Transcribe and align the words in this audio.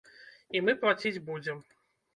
І 0.57 0.63
мы 0.69 0.75
плаціць 0.85 1.15
будзем. 1.31 1.57